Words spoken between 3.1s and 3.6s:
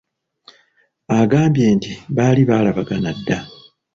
dda!